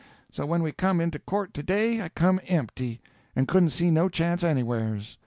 [0.31, 3.01] So when we come into court to day I come empty,
[3.35, 5.19] and couldn't see no chance anywheres.